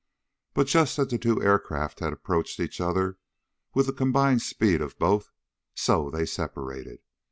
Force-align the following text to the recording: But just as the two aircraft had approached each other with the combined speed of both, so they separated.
But 0.55 0.65
just 0.65 0.97
as 0.97 1.09
the 1.09 1.19
two 1.19 1.43
aircraft 1.43 1.99
had 1.99 2.11
approached 2.11 2.59
each 2.59 2.81
other 2.81 3.19
with 3.75 3.85
the 3.85 3.93
combined 3.93 4.41
speed 4.41 4.81
of 4.81 4.97
both, 4.97 5.29
so 5.75 6.09
they 6.09 6.25
separated. 6.25 7.03